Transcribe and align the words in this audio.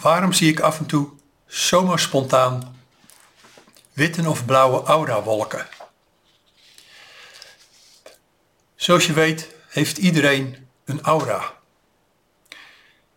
Waarom 0.00 0.32
zie 0.32 0.50
ik 0.50 0.60
af 0.60 0.78
en 0.78 0.86
toe 0.86 1.10
zomaar 1.46 1.98
spontaan 1.98 2.82
witte 3.92 4.28
of 4.28 4.44
blauwe 4.44 4.82
aura-wolken? 4.82 5.68
Zoals 8.74 9.06
je 9.06 9.12
weet 9.12 9.54
heeft 9.68 9.98
iedereen 9.98 10.68
een 10.84 11.02
aura. 11.02 11.52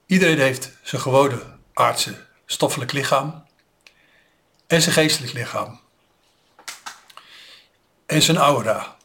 Iedereen 0.05 0.39
heeft 0.39 0.71
zijn 0.81 1.01
gewone 1.01 1.43
aardse 1.73 2.25
stoffelijk 2.45 2.91
lichaam 2.91 3.45
en 4.67 4.81
zijn 4.81 4.95
geestelijk 4.95 5.33
lichaam. 5.33 5.79
En 8.05 8.21
zijn 8.21 8.37
aura. 8.37 8.97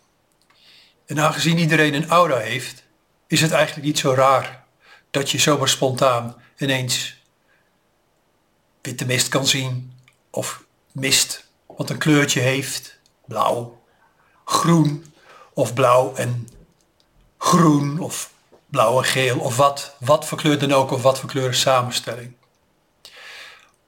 En 1.06 1.20
aangezien 1.20 1.58
iedereen 1.58 1.94
een 1.94 2.08
aura 2.08 2.36
heeft, 2.36 2.82
is 3.26 3.40
het 3.40 3.50
eigenlijk 3.50 3.86
niet 3.86 3.98
zo 3.98 4.14
raar 4.14 4.64
dat 5.10 5.30
je 5.30 5.38
zomaar 5.38 5.68
spontaan 5.68 6.42
ineens 6.56 7.17
witte 8.82 9.06
mist 9.06 9.28
kan 9.28 9.46
zien 9.46 9.92
of 10.30 10.64
mist 10.92 11.46
wat 11.66 11.90
een 11.90 11.98
kleurtje 11.98 12.40
heeft, 12.40 12.98
blauw, 13.26 13.82
groen 14.44 15.12
of 15.52 15.74
blauw 15.74 16.14
en 16.14 16.48
groen 17.38 17.98
of 17.98 18.32
blauw 18.66 18.98
en 18.98 19.04
geel 19.04 19.38
of 19.38 19.56
wat, 19.56 19.94
wat 19.98 20.26
voor 20.26 20.38
kleur 20.38 20.58
dan 20.58 20.72
ook 20.72 20.90
of 20.90 21.02
wat 21.02 21.18
voor 21.18 21.28
kleur 21.28 21.54
samenstelling. 21.54 22.36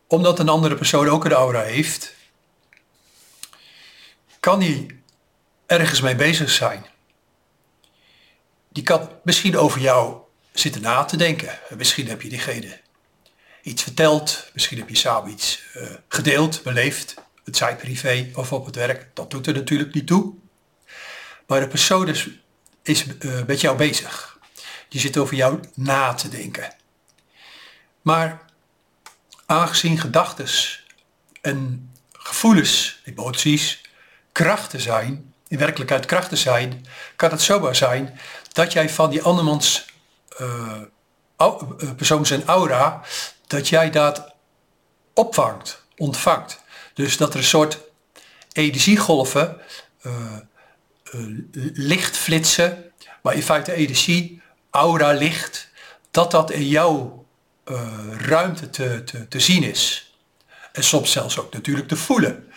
Omdat 0.06 0.38
een 0.38 0.48
andere 0.48 0.74
persoon 0.74 1.08
ook 1.08 1.24
een 1.24 1.32
aura 1.32 1.62
heeft, 1.62 2.14
kan 4.40 4.60
hij 4.60 5.00
ergens 5.66 6.00
mee 6.00 6.16
bezig 6.16 6.50
zijn. 6.50 6.86
Die 8.68 8.82
kan 8.82 9.08
misschien 9.22 9.58
over 9.58 9.80
jou 9.80 10.16
zitten 10.52 10.82
na 10.82 11.04
te 11.04 11.16
denken. 11.16 11.58
Misschien 11.76 12.08
heb 12.08 12.22
je 12.22 12.28
diegene 12.28 12.80
iets 13.62 13.82
verteld, 13.82 14.50
misschien 14.52 14.78
heb 14.78 14.88
je 14.88 14.96
samen 14.96 15.30
iets 15.30 15.62
uh, 15.76 15.82
gedeeld, 16.08 16.62
beleefd, 16.62 17.14
het 17.44 17.56
zij 17.56 17.76
privé 17.76 18.30
of 18.34 18.52
op 18.52 18.66
het 18.66 18.74
werk. 18.74 19.06
Dat 19.14 19.30
doet 19.30 19.46
er 19.46 19.54
natuurlijk 19.54 19.94
niet 19.94 20.06
toe. 20.06 20.34
Maar 21.46 21.60
de 21.60 21.68
persoon 21.68 22.08
is, 22.08 22.28
is 22.82 23.04
uh, 23.20 23.44
met 23.46 23.60
jou 23.60 23.76
bezig. 23.76 24.38
Die 24.88 25.00
zit 25.00 25.16
over 25.16 25.36
jou 25.36 25.60
na 25.74 26.14
te 26.14 26.28
denken. 26.28 26.74
Maar 28.02 28.44
aangezien 29.46 29.98
gedachten 29.98 30.46
en 31.40 31.90
gevoelens, 32.12 33.00
emoties, 33.04 33.80
krachten 34.32 34.80
zijn, 34.80 35.34
in 35.48 35.58
werkelijkheid 35.58 36.06
krachten 36.06 36.38
zijn, 36.38 36.86
kan 37.16 37.30
het 37.30 37.42
zomaar 37.42 37.76
zijn 37.76 38.18
dat 38.52 38.72
jij 38.72 38.90
van 38.90 39.10
die 39.10 39.22
andermans 39.22 39.86
uh, 40.40 40.80
persoon 41.96 42.26
zijn 42.26 42.46
aura 42.46 43.02
dat 43.46 43.68
jij 43.68 43.90
dat 43.90 44.34
opvangt, 45.14 45.84
ontvangt. 45.96 46.60
Dus 46.94 47.16
dat 47.16 47.32
er 47.32 47.38
een 47.38 47.44
soort 47.44 47.78
energiegolven, 48.52 49.60
uh, 50.02 50.36
licht 51.72 52.16
flitsen, 52.16 52.92
maar 53.22 53.34
in 53.34 53.42
feite 53.42 53.72
energie, 53.72 54.42
aura 54.70 55.12
licht, 55.12 55.68
dat 56.10 56.30
dat 56.30 56.50
in 56.50 56.66
jouw 56.66 57.26
uh, 57.64 57.80
ruimte 58.18 58.70
te, 58.70 59.04
te, 59.04 59.28
te 59.28 59.40
zien 59.40 59.62
is. 59.62 60.14
En 60.72 60.84
soms 60.84 61.12
zelfs 61.12 61.38
ook 61.38 61.52
natuurlijk 61.52 61.88
te 61.88 61.96
voelen. 61.96 62.52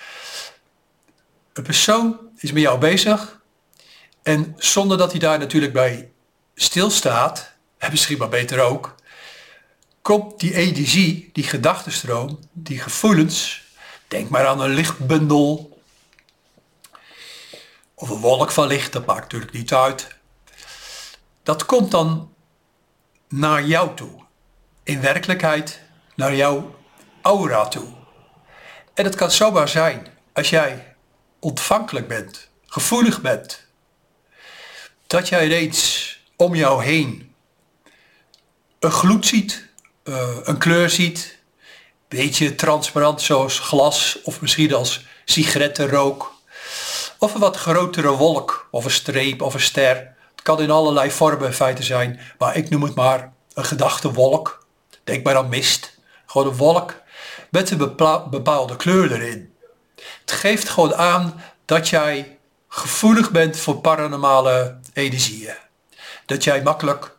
Een 1.53 1.63
persoon 1.63 2.17
is 2.37 2.51
met 2.51 2.61
jou 2.61 2.79
bezig 2.79 3.41
en 4.23 4.53
zonder 4.57 4.97
dat 4.97 5.11
hij 5.11 5.19
daar 5.19 5.39
natuurlijk 5.39 5.73
bij 5.73 6.11
stilstaat, 6.55 7.52
en 7.83 7.91
misschien 7.91 8.17
maar 8.17 8.29
beter 8.29 8.59
ook, 8.59 8.95
komt 10.01 10.39
die 10.39 10.55
energie, 10.55 11.29
die 11.33 11.43
gedachtenstroom, 11.43 12.39
die 12.51 12.79
gevoelens, 12.79 13.63
denk 14.07 14.29
maar 14.29 14.47
aan 14.47 14.61
een 14.61 14.73
lichtbundel 14.73 15.79
of 17.93 18.09
een 18.09 18.19
wolk 18.19 18.51
van 18.51 18.67
licht, 18.67 18.91
dat 18.91 19.05
maakt 19.05 19.21
natuurlijk 19.21 19.51
niet 19.51 19.73
uit. 19.73 20.07
Dat 21.43 21.65
komt 21.65 21.91
dan 21.91 22.33
naar 23.27 23.63
jou 23.65 23.95
toe. 23.95 24.21
In 24.83 25.01
werkelijkheid 25.01 25.79
naar 26.15 26.35
jouw 26.35 26.75
aura 27.21 27.67
toe. 27.67 27.93
En 28.93 29.03
het 29.03 29.15
kan 29.15 29.31
zomaar 29.31 29.67
zijn, 29.67 30.07
als 30.33 30.49
jij 30.49 30.95
ontvankelijk 31.39 32.07
bent, 32.07 32.49
gevoelig 32.65 33.21
bent, 33.21 33.65
dat 35.07 35.29
jij 35.29 35.45
ineens 35.45 36.19
om 36.35 36.55
jou 36.55 36.83
heen 36.83 37.32
een 38.83 38.91
gloed 38.91 39.25
ziet, 39.25 39.67
uh, 40.03 40.37
een 40.43 40.57
kleur 40.57 40.89
ziet, 40.89 41.37
beetje 42.07 42.55
transparant 42.55 43.21
zoals 43.21 43.59
glas 43.59 44.19
of 44.23 44.41
misschien 44.41 44.73
als 44.73 45.05
sigarettenrook. 45.25 46.33
Of 47.19 47.33
een 47.33 47.39
wat 47.39 47.57
grotere 47.57 48.11
wolk 48.11 48.67
of 48.71 48.85
een 48.85 48.91
streep 48.91 49.41
of 49.41 49.53
een 49.53 49.59
ster. 49.59 49.95
Het 50.31 50.41
kan 50.41 50.61
in 50.61 50.71
allerlei 50.71 51.11
vormen 51.11 51.47
in 51.47 51.53
feite 51.53 51.83
zijn, 51.83 52.19
maar 52.37 52.55
ik 52.55 52.69
noem 52.69 52.83
het 52.83 52.95
maar 52.95 53.33
een 53.53 53.65
gedachtewolk. 53.65 54.65
Denk 55.03 55.23
maar 55.23 55.35
aan 55.35 55.49
mist. 55.49 55.97
Gewoon 56.25 56.47
een 56.47 56.57
wolk 56.57 56.95
met 57.49 57.71
een 57.71 57.95
bepaalde 58.29 58.75
kleur 58.75 59.11
erin. 59.11 59.53
Het 59.95 60.31
geeft 60.31 60.69
gewoon 60.69 60.95
aan 60.95 61.41
dat 61.65 61.89
jij 61.89 62.37
gevoelig 62.67 63.31
bent 63.31 63.57
voor 63.57 63.75
paranormale 63.75 64.79
energieën. 64.93 65.55
Dat 66.25 66.43
jij 66.43 66.61
makkelijk 66.61 67.15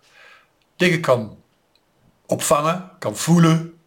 dingen 0.76 1.00
kan 1.00 1.42
opvangen, 2.26 2.90
kan 2.98 3.16
voelen 3.16 3.78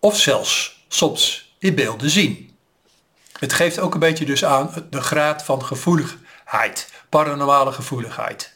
of 0.00 0.18
zelfs 0.18 0.84
soms 0.88 1.54
in 1.58 1.74
beelden 1.74 2.10
zien. 2.10 2.56
Het 3.38 3.52
geeft 3.52 3.78
ook 3.78 3.94
een 3.94 4.00
beetje 4.00 4.24
dus 4.24 4.44
aan 4.44 4.86
de 4.90 5.00
graad 5.00 5.42
van 5.42 5.64
gevoeligheid, 5.64 6.92
paranormale 7.08 7.72
gevoeligheid. 7.72 8.54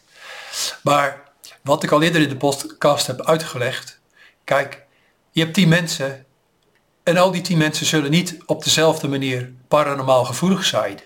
Maar 0.83 1.23
wat 1.63 1.83
ik 1.83 1.91
al 1.91 2.03
eerder 2.03 2.23
in 2.23 2.29
de 2.29 2.37
podcast 2.37 3.07
heb 3.07 3.23
uitgelegd, 3.23 4.01
kijk, 4.45 4.83
je 5.31 5.41
hebt 5.41 5.55
tien 5.55 5.69
mensen 5.69 6.27
en 7.03 7.17
al 7.17 7.31
die 7.31 7.43
tien 7.43 7.59
mensen 7.59 7.87
zullen 7.87 8.11
niet 8.11 8.37
op 8.47 8.65
dezelfde 8.65 9.09
manier 9.09 9.53
paranormaal 9.69 10.25
gevoelig 10.25 10.65
zijn. 10.65 11.01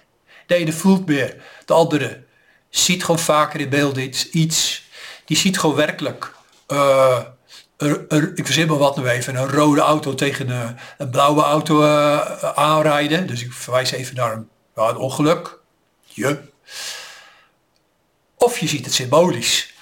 De 0.46 0.54
ene 0.54 0.72
voelt 0.72 1.06
meer, 1.06 1.42
de 1.64 1.72
andere 1.72 2.24
ziet 2.70 3.04
gewoon 3.04 3.20
vaker 3.20 3.60
in 3.60 3.68
beelden 3.68 4.12
iets, 4.32 4.82
die 5.24 5.36
ziet 5.36 5.58
gewoon 5.58 5.76
werkelijk 5.76 6.34
uh, 6.68 7.20
ik 8.34 8.46
verzin 8.46 8.66
wat 8.66 8.96
nu 8.96 9.08
even, 9.08 9.36
een 9.36 9.50
rode 9.50 9.80
auto 9.80 10.14
tegen 10.14 10.76
een, 10.98 11.10
blauwe 11.10 11.42
auto 11.42 11.82
uh, 11.82 12.18
aanrijden. 12.42 13.26
Dus 13.26 13.42
ik 13.42 13.52
verwijs 13.52 13.90
even 13.90 14.14
naar 14.14 14.32
een, 14.32 14.48
een 14.74 14.96
ongeluk. 14.96 15.58
Je. 16.04 16.38
Of 18.36 18.58
je 18.58 18.68
ziet 18.68 18.84
het 18.84 18.94
symbolisch. 18.94 19.74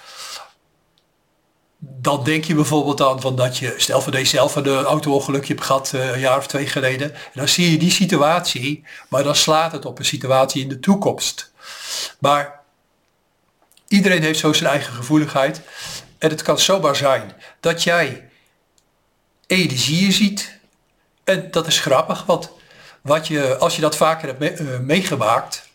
Dan 1.77 2.23
denk 2.23 2.43
je 2.43 2.55
bijvoorbeeld 2.55 3.01
aan 3.01 3.21
van 3.21 3.35
dat 3.35 3.57
je, 3.57 3.73
stel 3.77 4.01
voor 4.01 4.11
deze 4.11 4.29
zelf 4.29 4.55
een 4.55 4.67
auto-ongelukje 4.67 5.53
hebt 5.53 5.65
gehad 5.65 5.91
uh, 5.95 6.11
een 6.11 6.19
jaar 6.19 6.37
of 6.37 6.47
twee 6.47 6.67
geleden. 6.67 7.13
En 7.13 7.31
dan 7.33 7.47
zie 7.47 7.71
je 7.71 7.77
die 7.77 7.91
situatie, 7.91 8.83
maar 9.09 9.23
dan 9.23 9.35
slaat 9.35 9.71
het 9.71 9.85
op 9.85 9.99
een 9.99 10.05
situatie 10.05 10.61
in 10.61 10.69
de 10.69 10.79
toekomst. 10.79 11.51
Maar 12.19 12.59
iedereen 13.87 14.21
heeft 14.21 14.39
zo 14.39 14.53
zijn 14.53 14.69
eigen 14.69 14.93
gevoeligheid. 14.93 15.61
En 16.17 16.29
het 16.29 16.41
kan 16.41 16.59
zomaar 16.59 16.95
zijn 16.95 17.33
dat 17.59 17.83
jij 17.83 18.29
energieën 19.47 20.11
ziet. 20.11 20.59
En 21.23 21.51
dat 21.51 21.67
is 21.67 21.79
grappig, 21.79 22.25
want 22.25 22.51
wat 23.01 23.27
je, 23.27 23.57
als 23.57 23.75
je 23.75 23.81
dat 23.81 23.95
vaker 23.95 24.35
hebt 24.35 24.59
eh, 24.59 24.79
meegemaakt, 24.79 25.69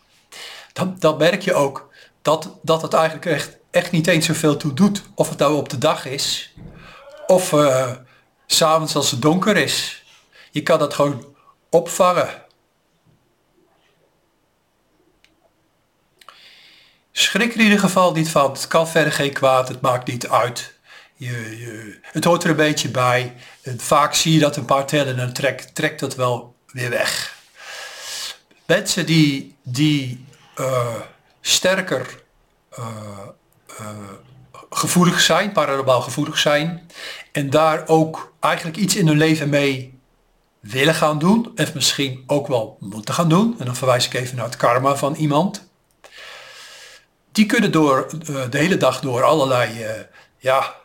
dan, 0.73 0.95
dan 0.99 1.17
merk 1.17 1.41
je 1.41 1.53
ook 1.53 1.89
dat, 2.21 2.49
dat 2.61 2.81
het 2.81 2.93
eigenlijk 2.93 3.25
echt, 3.25 3.57
echt 3.71 3.91
niet 3.91 4.07
eens 4.07 4.25
zoveel 4.25 4.57
toe 4.57 4.73
doet. 4.73 5.03
Of 5.15 5.29
het 5.29 5.37
nou 5.37 5.55
op 5.55 5.69
de 5.69 5.77
dag 5.77 6.05
is, 6.05 6.53
of 7.27 7.51
uh, 7.51 7.91
s'avonds 8.47 8.95
als 8.95 9.11
het 9.11 9.21
donker 9.21 9.57
is. 9.57 10.03
Je 10.51 10.63
kan 10.63 10.79
dat 10.79 10.93
gewoon 10.93 11.35
opvangen. 11.69 12.29
Schrik 17.15 17.53
in 17.53 17.61
ieder 17.61 17.79
geval 17.79 18.13
niet 18.13 18.29
van. 18.29 18.51
Het 18.51 18.67
kan 18.67 18.87
verder 18.87 19.13
geen 19.13 19.33
kwaad, 19.33 19.67
het 19.67 19.81
maakt 19.81 20.07
niet 20.07 20.27
uit. 20.27 20.73
Je, 21.15 21.57
je, 21.59 21.99
het 22.01 22.23
hoort 22.23 22.43
er 22.43 22.49
een 22.49 22.55
beetje 22.55 22.89
bij. 22.89 23.35
Vaak 23.77 24.13
zie 24.13 24.33
je 24.33 24.39
dat 24.39 24.55
een 24.55 24.65
paar 24.65 24.85
tellen 24.85 25.07
en 25.07 25.17
dan 25.17 25.33
trekt, 25.33 25.75
trekt 25.75 25.99
dat 25.99 26.15
wel 26.15 26.55
weer 26.67 26.89
weg. 26.89 27.37
Mensen 28.65 29.05
die, 29.05 29.55
die 29.63 30.25
uh, 30.59 30.95
sterker 31.41 32.21
uh, 32.79 32.87
uh, 33.81 33.87
gevoelig 34.69 35.19
zijn, 35.19 35.51
paranormaal 35.51 36.01
gevoelig 36.01 36.37
zijn, 36.37 36.89
en 37.31 37.49
daar 37.49 37.87
ook 37.87 38.33
eigenlijk 38.39 38.77
iets 38.77 38.95
in 38.95 39.07
hun 39.07 39.17
leven 39.17 39.49
mee 39.49 39.99
willen 40.59 40.95
gaan 40.95 41.19
doen, 41.19 41.51
of 41.55 41.73
misschien 41.73 42.23
ook 42.27 42.47
wel 42.47 42.77
moeten 42.79 43.13
gaan 43.13 43.29
doen, 43.29 43.55
en 43.59 43.65
dan 43.65 43.75
verwijs 43.75 44.05
ik 44.05 44.13
even 44.13 44.35
naar 44.35 44.45
het 44.45 44.57
karma 44.57 44.95
van 44.95 45.15
iemand 45.15 45.71
die 47.33 47.45
kunnen 47.45 47.71
door, 47.71 48.07
uh, 48.29 48.43
de 48.49 48.57
hele 48.57 48.77
dag 48.77 49.01
door 49.01 49.23
allerlei 49.23 49.83
uh, 49.83 49.89
ja, 50.37 50.75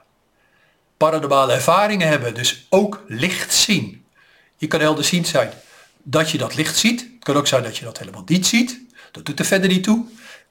paranormale 0.96 1.52
ervaringen 1.52 2.08
hebben, 2.08 2.34
dus 2.34 2.66
ook 2.68 3.04
licht 3.06 3.54
zien. 3.54 4.04
Je 4.56 4.66
kan 4.66 4.80
helderziend 4.80 5.26
zijn 5.26 5.50
dat 6.02 6.30
je 6.30 6.38
dat 6.38 6.54
licht 6.54 6.76
ziet. 6.76 7.00
Het 7.00 7.24
kan 7.24 7.36
ook 7.36 7.46
zijn 7.46 7.62
dat 7.62 7.76
je 7.76 7.84
dat 7.84 7.98
helemaal 7.98 8.22
niet 8.26 8.46
ziet. 8.46 8.80
Dat 9.12 9.24
doet 9.24 9.38
er 9.38 9.44
verder 9.44 9.68
niet 9.68 9.84
toe. 9.84 10.04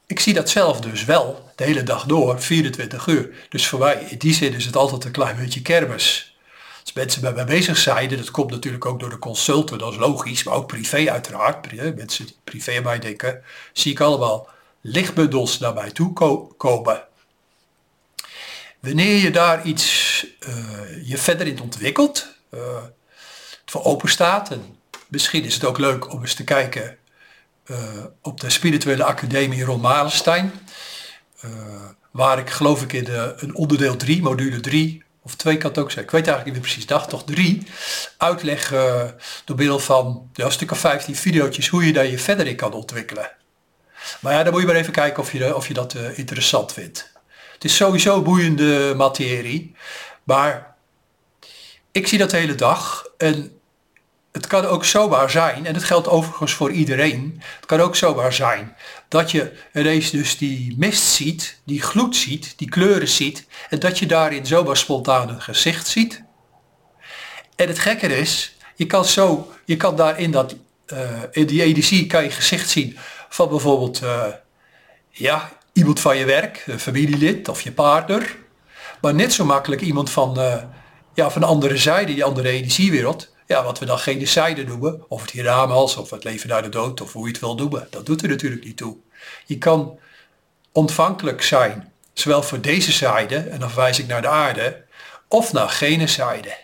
Ik 0.05 0.19
zie 0.19 0.33
dat 0.33 0.49
zelf 0.49 0.79
dus 0.79 1.05
wel, 1.05 1.51
de 1.55 1.63
hele 1.63 1.83
dag 1.83 2.05
door, 2.05 2.41
24 2.41 3.07
uur. 3.07 3.29
Dus 3.49 3.67
voor 3.67 3.79
mij, 3.79 4.05
in 4.09 4.17
die 4.17 4.33
zin 4.33 4.53
is 4.53 4.65
het 4.65 4.75
altijd 4.75 5.05
een 5.05 5.11
klein 5.11 5.38
beetje 5.38 5.61
kermis. 5.61 6.38
Als 6.81 6.94
mensen 6.94 7.21
bij 7.21 7.33
mij 7.33 7.45
bezig 7.45 7.77
zijn, 7.77 8.09
dat 8.09 8.31
komt 8.31 8.51
natuurlijk 8.51 8.85
ook 8.85 8.99
door 8.99 9.09
de 9.09 9.19
consulten, 9.19 9.77
dat 9.77 9.91
is 9.91 9.97
logisch, 9.97 10.44
maar 10.44 10.53
ook 10.53 10.67
privé 10.67 11.11
uiteraard. 11.11 11.95
Mensen 11.95 12.25
die 12.25 12.38
privé 12.44 12.77
aan 12.77 12.83
mij 12.83 12.99
denken, 12.99 13.44
zie 13.73 13.91
ik 13.91 13.99
allemaal 13.99 14.49
lichtbundels 14.88 15.60
naar 15.60 15.74
mij 15.74 15.92
toe 15.92 16.13
komen. 16.57 17.04
Wanneer 18.80 19.16
je 19.16 19.31
daar 19.31 19.66
iets 19.66 20.25
uh, 20.48 21.07
je 21.07 21.18
verder 21.18 21.48
in 21.48 21.62
ontwikkelt, 21.62 22.28
het 22.50 22.92
voor 23.66 23.84
open 23.84 24.10
staat, 24.10 24.51
en 24.51 24.78
misschien 25.07 25.44
is 25.44 25.54
het 25.54 25.66
ook 25.66 25.78
leuk 25.78 26.12
om 26.13 26.22
eens 26.22 26.34
te 26.34 26.44
kijken 26.44 26.98
uh, 27.66 27.78
op 28.22 28.39
de 28.39 28.50
spirituele 28.50 29.04
academie 29.04 29.63
Ron 29.63 29.81
Malenstein, 29.81 30.51
waar 32.12 32.40
ik 32.40 32.50
geloof 32.50 32.81
ik 32.81 32.94
in 32.94 33.04
de, 33.04 33.33
een 33.38 33.56
onderdeel 33.56 33.95
3, 33.95 34.22
module 34.22 34.60
3, 34.60 35.04
of 35.22 35.36
2 35.36 35.57
kan 35.57 35.69
het 35.69 35.80
ook 35.80 35.92
zijn, 35.92 36.06
ik 36.06 36.12
weet 36.12 36.28
eigenlijk 36.28 36.45
niet 36.45 36.66
meer 36.66 36.74
precies, 36.74 36.90
dag 36.90 37.07
toch 37.07 37.24
3, 37.24 37.68
uitleg 38.18 38.69
door 39.45 39.56
middel 39.56 39.80
van 39.80 40.30
ja, 40.33 40.45
een 40.45 40.51
stuk 40.51 40.72
of 40.72 40.80
15 40.80 41.16
video's 41.16 41.68
hoe 41.68 41.86
je 41.86 41.94
daar 41.94 42.07
je 42.07 42.19
verder 42.19 42.48
in 42.48 42.56
kan 42.56 42.74
ontwikkelen. 42.74 43.37
Maar 44.19 44.33
ja, 44.33 44.44
dan 44.44 44.51
moet 44.51 44.62
je 44.62 44.68
maar 44.68 44.75
even 44.75 44.94
kijken 44.94 45.24
of 45.24 45.31
je, 45.31 45.56
of 45.56 45.68
je 45.68 45.74
dat 45.74 45.95
interessant 46.15 46.74
vindt. 46.74 47.12
Het 47.54 47.63
is 47.63 47.75
sowieso 47.75 48.21
boeiende 48.21 48.94
materie. 48.98 49.75
Maar 50.24 50.75
ik 51.92 52.07
zie 52.07 52.18
dat 52.18 52.30
de 52.30 52.38
hele 52.38 52.56
dag. 52.56 53.06
En 53.18 53.59
het 54.31 54.48
kan 54.48 54.65
ook 54.65 54.86
zomaar 54.86 55.30
zijn, 55.30 55.65
en 55.65 55.74
dat 55.74 55.83
geldt 55.83 56.07
overigens 56.07 56.54
voor 56.54 56.71
iedereen. 56.71 57.42
Het 57.56 57.65
kan 57.65 57.80
ook 57.80 57.95
zomaar 57.95 58.33
zijn 58.33 58.75
dat 59.07 59.31
je 59.31 59.51
ineens 59.74 60.09
dus 60.09 60.38
die 60.38 60.75
mist 60.77 61.04
ziet, 61.04 61.59
die 61.63 61.81
gloed 61.81 62.15
ziet, 62.15 62.54
die 62.57 62.69
kleuren 62.69 63.07
ziet. 63.07 63.45
En 63.69 63.80
dat 63.80 64.00
je 64.00 64.06
daarin 64.06 64.45
zomaar 64.45 64.77
spontaan 64.77 65.30
een 65.30 65.42
gezicht 65.42 65.88
ziet. 65.88 66.24
En 67.56 67.68
het 67.68 67.80
gekke 67.80 68.18
is, 68.18 68.56
je 68.75 68.86
kan 68.86 69.06
zo, 69.06 69.54
je 69.65 69.77
kan 69.77 69.95
daar 69.95 70.19
in, 70.19 70.31
dat, 70.31 70.56
uh, 70.94 71.00
in 71.31 71.45
die 71.45 71.63
energie 71.63 72.07
kan 72.07 72.24
je 72.24 72.31
gezicht 72.31 72.69
zien 72.69 72.98
van 73.29 73.50
bijvoorbeeld, 73.50 74.01
uh, 74.03 74.25
ja, 75.09 75.51
iemand 75.74 76.00
van 76.00 76.18
je 76.18 76.25
werk, 76.25 76.63
een 76.68 76.79
familielid 76.79 77.47
of 77.47 77.62
je 77.62 77.71
partner. 77.71 78.38
Maar 79.01 79.13
net 79.13 79.33
zo 79.33 79.45
makkelijk 79.45 79.81
iemand 79.81 80.09
van, 80.09 80.39
uh, 80.39 80.63
ja, 81.13 81.29
van 81.29 81.41
de 81.41 81.47
andere 81.47 81.77
zijde, 81.77 82.13
die 82.13 82.24
andere 82.24 82.50
energiewereld. 82.50 83.35
Ja, 83.45 83.63
wat 83.63 83.79
we 83.79 83.85
dan 83.85 84.00
geen 84.00 84.27
zijde 84.27 84.63
noemen. 84.63 85.06
Of 85.07 85.21
het 85.21 85.31
hiernamaals, 85.31 85.95
of 85.95 86.09
het 86.09 86.24
leven 86.24 86.50
naar 86.50 86.62
de 86.62 86.69
dood, 86.69 87.01
of 87.01 87.13
hoe 87.13 87.25
je 87.25 87.31
het 87.31 87.41
wil 87.41 87.56
noemen. 87.56 87.88
Dat 87.89 88.06
doet 88.06 88.21
er 88.21 88.29
natuurlijk 88.29 88.63
niet 88.63 88.77
toe. 88.77 88.97
Je 89.45 89.57
kan 89.57 90.00
ontvankelijk 90.71 91.44
zijn, 91.44 91.94
zowel 92.13 92.44
voor 92.44 92.62
deze 92.62 92.91
zijde, 92.91 93.38
en 93.38 93.59
dan 93.59 93.69
verwijs 93.69 94.00
ik 94.00 94.07
naar 94.07 94.21
de 94.21 94.27
aarde, 94.27 94.83
of 95.27 95.53
naar 95.53 95.69
gene 95.69 96.07
zijde. 96.07 96.57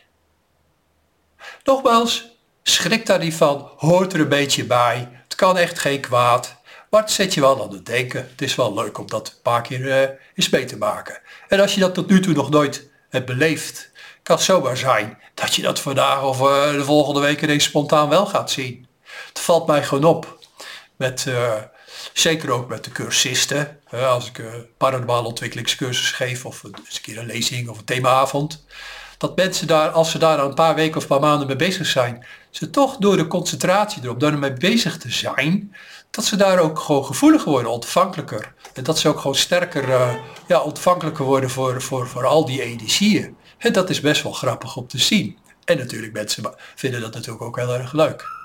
Nogmaals, 1.63 2.37
schrik 2.63 3.05
daar 3.05 3.19
niet 3.19 3.33
van, 3.33 3.69
hoort 3.77 4.13
er 4.13 4.19
een 4.19 4.29
beetje 4.29 4.65
bij. 4.65 5.09
Kan 5.43 5.57
echt 5.57 5.79
geen 5.79 5.99
kwaad. 5.99 6.55
Maar 6.89 7.01
het 7.01 7.11
zet 7.11 7.33
je 7.33 7.41
wel 7.41 7.63
aan 7.63 7.73
het 7.73 7.85
denken. 7.85 8.27
Het 8.31 8.41
is 8.41 8.55
wel 8.55 8.73
leuk 8.73 8.97
om 8.97 9.07
dat 9.07 9.27
een 9.27 9.41
paar 9.41 9.61
keer 9.61 9.79
uh, 9.79 10.09
eens 10.35 10.49
mee 10.49 10.65
te 10.65 10.77
maken. 10.77 11.19
En 11.47 11.59
als 11.59 11.73
je 11.73 11.79
dat 11.79 11.93
tot 11.93 12.09
nu 12.09 12.19
toe 12.19 12.33
nog 12.33 12.49
nooit 12.49 12.89
hebt 13.09 13.25
beleefd, 13.25 13.91
kan 14.23 14.35
het 14.35 14.45
zomaar 14.45 14.77
zijn 14.77 15.17
dat 15.33 15.55
je 15.55 15.61
dat 15.61 15.79
vandaag 15.79 16.23
of 16.23 16.39
uh, 16.39 16.71
de 16.71 16.83
volgende 16.83 17.19
week 17.19 17.41
ineens 17.41 17.63
spontaan 17.63 18.09
wel 18.09 18.25
gaat 18.25 18.51
zien. 18.51 18.87
Het 19.27 19.39
valt 19.39 19.67
mij 19.67 19.83
gewoon 19.83 20.03
op. 20.03 20.37
Met, 20.95 21.25
uh, 21.27 21.53
zeker 22.13 22.51
ook 22.51 22.67
met 22.69 22.83
de 22.83 22.91
cursisten. 22.91 23.79
als 23.89 24.27
ik 24.27 24.37
een 24.37 24.67
paranormale 24.77 25.27
ontwikkelingscursus 25.27 26.11
geef 26.11 26.45
of 26.45 26.63
een, 26.63 26.75
eens 26.85 26.95
een 26.95 27.01
keer 27.01 27.17
een 27.17 27.25
lezing 27.25 27.69
of 27.69 27.77
een 27.77 27.85
themaavond. 27.85 28.65
Dat 29.17 29.35
mensen 29.35 29.67
daar, 29.67 29.89
als 29.89 30.11
ze 30.11 30.17
daar 30.17 30.39
een 30.39 30.53
paar 30.53 30.75
weken 30.75 30.97
of 30.97 31.01
een 31.01 31.09
paar 31.09 31.19
maanden 31.19 31.47
mee 31.47 31.55
bezig 31.55 31.87
zijn, 31.87 32.25
ze 32.55 32.69
toch 32.69 32.97
door 32.97 33.17
de 33.17 33.27
concentratie 33.27 34.03
erop, 34.03 34.19
door 34.19 34.31
ermee 34.31 34.53
bezig 34.53 34.97
te 34.97 35.11
zijn, 35.11 35.75
dat 36.11 36.25
ze 36.25 36.35
daar 36.35 36.59
ook 36.59 36.79
gewoon 36.79 37.05
gevoeliger 37.05 37.51
worden, 37.51 37.71
ontvankelijker. 37.71 38.53
En 38.73 38.83
dat 38.83 38.99
ze 38.99 39.07
ook 39.07 39.19
gewoon 39.19 39.35
sterker 39.35 39.89
uh, 39.89 40.13
ja, 40.47 40.59
ontvankelijker 40.59 41.25
worden 41.25 41.49
voor, 41.49 41.81
voor, 41.81 42.07
voor 42.07 42.25
al 42.25 42.45
die 42.45 42.61
energieën. 42.61 43.35
En 43.57 43.73
dat 43.73 43.89
is 43.89 43.99
best 43.99 44.23
wel 44.23 44.31
grappig 44.31 44.75
om 44.75 44.87
te 44.87 44.97
zien. 44.97 45.37
En 45.65 45.77
natuurlijk 45.77 46.13
mensen 46.13 46.53
vinden 46.75 47.01
dat 47.01 47.13
natuurlijk 47.13 47.43
ook 47.43 47.57
heel 47.57 47.73
erg 47.73 47.93
leuk. 47.93 48.42